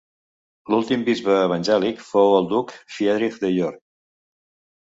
[0.73, 3.81] L'últim bisbe evangèlic fou el duc Friedrich de York.